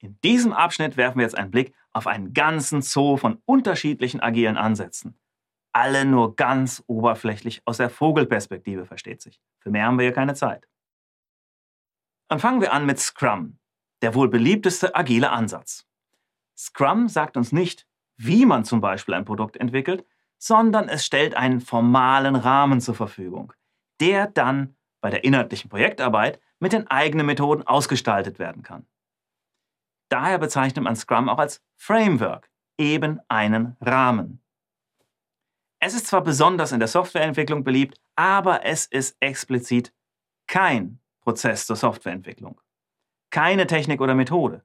[0.00, 4.56] In diesem Abschnitt werfen wir jetzt einen Blick auf einen ganzen Zoo von unterschiedlichen agilen
[4.56, 5.18] Ansätzen.
[5.72, 9.40] Alle nur ganz oberflächlich aus der Vogelperspektive, versteht sich.
[9.58, 10.68] Für mehr haben wir hier keine Zeit.
[12.28, 13.58] Dann fangen wir an mit Scrum,
[14.02, 15.86] der wohl beliebteste agile Ansatz.
[16.56, 17.86] Scrum sagt uns nicht,
[18.16, 20.04] wie man zum Beispiel ein Produkt entwickelt,
[20.38, 23.52] sondern es stellt einen formalen Rahmen zur Verfügung,
[24.00, 28.86] der dann bei der inhaltlichen Projektarbeit mit den eigenen Methoden ausgestaltet werden kann.
[30.08, 34.42] Daher bezeichnet man Scrum auch als Framework, eben einen Rahmen.
[35.80, 39.92] Es ist zwar besonders in der Softwareentwicklung beliebt, aber es ist explizit
[40.46, 42.60] kein Prozess zur Softwareentwicklung.
[43.30, 44.64] Keine Technik oder Methode,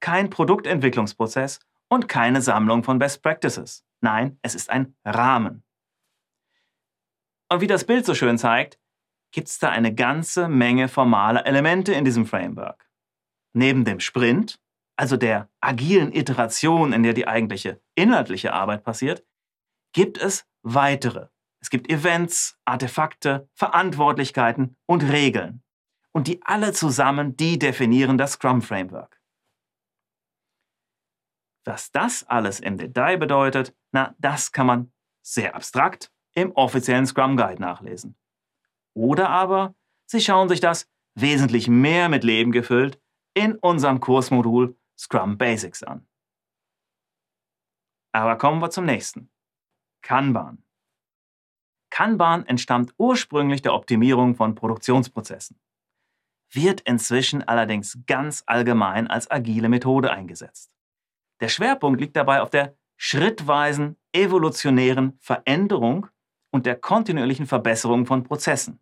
[0.00, 3.84] kein Produktentwicklungsprozess und keine Sammlung von Best Practices.
[4.00, 5.64] Nein, es ist ein Rahmen.
[7.50, 8.78] Und wie das Bild so schön zeigt,
[9.32, 12.88] gibt es da eine ganze Menge formaler Elemente in diesem Framework.
[13.52, 14.60] Neben dem Sprint,
[14.96, 19.24] also der agilen Iteration, in der die eigentliche inhaltliche Arbeit passiert,
[19.92, 21.28] gibt es weitere.
[21.60, 25.62] Es gibt Events, Artefakte, Verantwortlichkeiten und Regeln.
[26.12, 29.20] Und die alle zusammen, die definieren das Scrum Framework.
[31.64, 34.92] Was das alles im Detail bedeutet, na, das kann man
[35.22, 38.16] sehr abstrakt im offiziellen Scrum Guide nachlesen.
[38.94, 39.74] Oder aber
[40.06, 43.00] Sie schauen sich das wesentlich mehr mit Leben gefüllt
[43.34, 46.06] in unserem Kursmodul Scrum Basics an.
[48.12, 49.28] Aber kommen wir zum nächsten.
[50.02, 50.62] Kanban.
[51.90, 55.58] Kanban entstammt ursprünglich der Optimierung von Produktionsprozessen,
[56.50, 60.74] wird inzwischen allerdings ganz allgemein als agile Methode eingesetzt.
[61.40, 66.08] Der Schwerpunkt liegt dabei auf der schrittweisen evolutionären Veränderung
[66.50, 68.80] und der kontinuierlichen Verbesserung von Prozessen.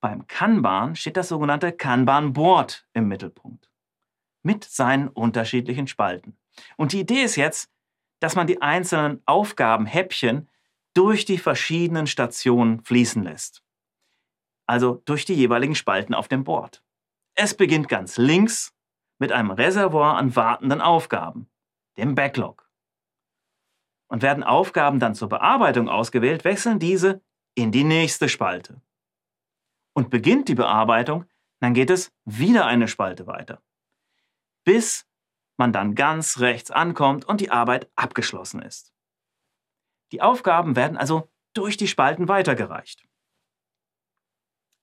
[0.00, 3.69] Beim Kanban steht das sogenannte Kanban-Board im Mittelpunkt
[4.42, 6.36] mit seinen unterschiedlichen Spalten.
[6.76, 7.70] Und die Idee ist jetzt,
[8.20, 10.48] dass man die einzelnen Aufgabenhäppchen
[10.94, 13.62] durch die verschiedenen Stationen fließen lässt.
[14.66, 16.82] Also durch die jeweiligen Spalten auf dem Board.
[17.34, 18.74] Es beginnt ganz links
[19.18, 21.48] mit einem Reservoir an wartenden Aufgaben,
[21.96, 22.68] dem Backlog.
[24.08, 27.22] Und werden Aufgaben dann zur Bearbeitung ausgewählt, wechseln diese
[27.54, 28.80] in die nächste Spalte.
[29.94, 31.26] Und beginnt die Bearbeitung,
[31.60, 33.62] dann geht es wieder eine Spalte weiter.
[34.64, 35.06] Bis
[35.56, 38.92] man dann ganz rechts ankommt und die Arbeit abgeschlossen ist.
[40.12, 43.06] Die Aufgaben werden also durch die Spalten weitergereicht.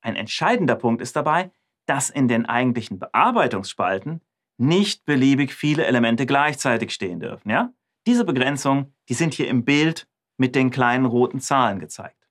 [0.02, 1.52] Ein entscheidender Punkt ist dabei,
[1.86, 4.22] dass in den eigentlichen Bearbeitungsspalten
[4.58, 7.50] nicht beliebig viele Elemente gleichzeitig stehen dürfen.
[7.50, 7.74] Ja?
[8.06, 12.30] Diese Begrenzungen, die sind hier im Bild mit den kleinen roten Zahlen gezeigt.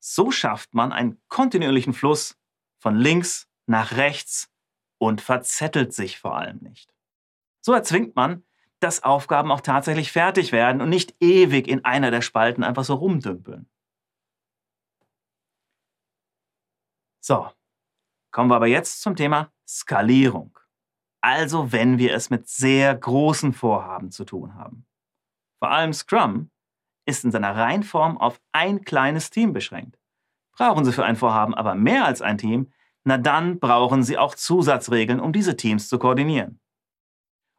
[0.00, 2.36] So schafft man einen kontinuierlichen Fluss
[2.78, 4.53] von links nach rechts
[5.06, 6.92] und verzettelt sich vor allem nicht.
[7.60, 8.44] So erzwingt man,
[8.80, 12.94] dass Aufgaben auch tatsächlich fertig werden und nicht ewig in einer der Spalten einfach so
[12.94, 13.68] rumdümpeln.
[17.20, 17.50] So,
[18.30, 20.58] kommen wir aber jetzt zum Thema Skalierung.
[21.22, 24.86] Also wenn wir es mit sehr großen Vorhaben zu tun haben.
[25.58, 26.50] Vor allem Scrum
[27.06, 29.98] ist in seiner Reinform auf ein kleines Team beschränkt.
[30.52, 32.70] Brauchen Sie für ein Vorhaben aber mehr als ein Team,
[33.04, 36.58] na dann brauchen Sie auch Zusatzregeln, um diese Teams zu koordinieren.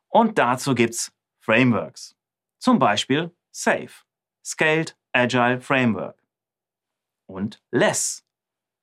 [0.09, 2.15] Und dazu gibt's Frameworks.
[2.57, 4.03] Zum Beispiel SAFe,
[4.43, 6.21] Scaled Agile Framework.
[7.27, 8.25] Und LESS,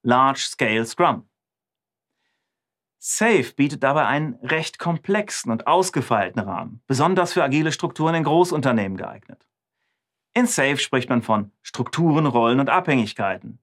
[0.02, 1.28] Large Scale Scrum.
[2.98, 8.96] SAFe bietet dabei einen recht komplexen und ausgefeilten Rahmen, besonders für agile Strukturen in Großunternehmen
[8.96, 9.48] geeignet.
[10.34, 13.58] In SAFe spricht man von Strukturen, Rollen und Abhängigkeiten,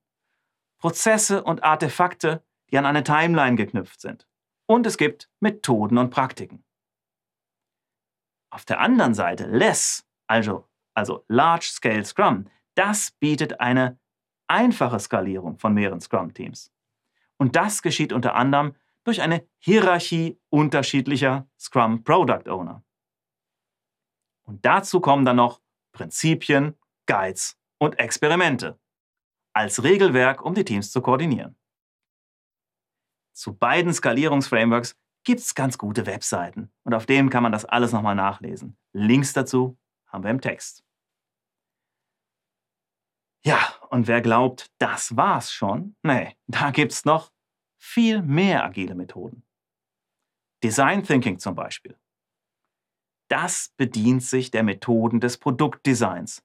[0.78, 4.28] Prozesse und Artefakte, die an eine Timeline geknüpft sind.
[4.68, 6.64] Und es gibt Methoden und Praktiken.
[8.52, 14.00] Auf der anderen Seite Less, also, also Large Scale Scrum, das bietet eine
[14.48, 16.72] einfache Skalierung von mehreren Scrum-Teams.
[17.38, 22.84] Und das geschieht unter anderem durch eine Hierarchie unterschiedlicher Scrum Product Owner.
[24.44, 25.62] Und dazu kommen dann noch
[25.94, 28.80] Prinzipien, Guides und Experimente
[29.54, 31.59] als Regelwerk, um die Teams zu koordinieren.
[33.40, 37.94] Zu beiden Skalierungsframeworks gibt es ganz gute Webseiten und auf denen kann man das alles
[37.94, 38.78] nochmal nachlesen.
[38.92, 39.78] Links dazu
[40.08, 40.84] haben wir im Text.
[43.46, 43.60] Ja,
[43.92, 45.96] und wer glaubt, das war's schon?
[46.04, 47.32] Nee, da gibt's noch
[47.78, 49.46] viel mehr agile Methoden.
[50.62, 51.98] Design Thinking zum Beispiel.
[53.30, 56.44] Das bedient sich der Methoden des Produktdesigns.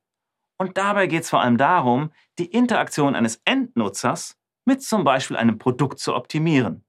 [0.58, 5.58] Und dabei geht es vor allem darum, die Interaktion eines Endnutzers mit zum Beispiel einem
[5.58, 6.83] Produkt zu optimieren.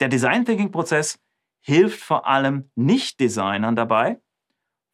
[0.00, 1.18] Der Design Thinking Prozess
[1.60, 4.20] hilft vor allem Nicht-Designern dabei,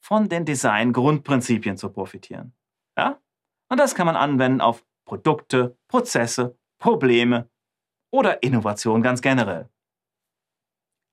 [0.00, 2.54] von den Design-Grundprinzipien zu profitieren.
[2.96, 3.20] Ja?
[3.69, 7.50] Und das kann man anwenden auf Produkte, Prozesse, Probleme
[8.10, 9.69] oder Innovation ganz generell.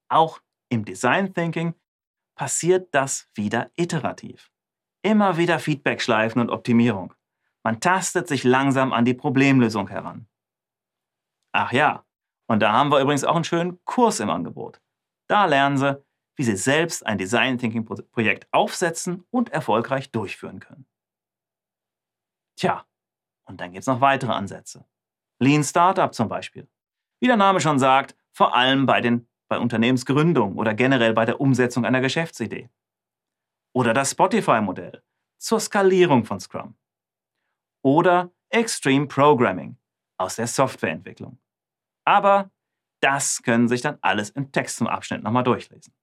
[0.09, 1.75] Auch im Design Thinking
[2.35, 4.51] passiert das wieder iterativ.
[5.01, 7.13] Immer wieder Feedback-Schleifen und Optimierung.
[7.63, 10.27] Man tastet sich langsam an die Problemlösung heran.
[11.51, 12.06] Ach ja,
[12.49, 14.81] und da haben wir übrigens auch einen schönen Kurs im Angebot.
[15.27, 16.03] Da lernen Sie,
[16.35, 20.87] wie Sie selbst ein Design Thinking Projekt aufsetzen und erfolgreich durchführen können.
[22.57, 22.87] Tja,
[23.45, 24.83] und dann gibt es noch weitere Ansätze.
[25.39, 26.67] Lean Startup zum Beispiel.
[27.21, 31.39] Wie der Name schon sagt, vor allem bei, den, bei Unternehmensgründung oder generell bei der
[31.39, 32.69] Umsetzung einer Geschäftsidee.
[33.73, 35.03] Oder das Spotify-Modell
[35.37, 36.75] zur Skalierung von Scrum.
[37.83, 39.77] Oder Extreme Programming
[40.17, 41.37] aus der Softwareentwicklung.
[42.09, 42.50] Aber
[43.01, 45.94] das können Sie sich dann alles im Text zum Abschnitt nochmal durchlesen.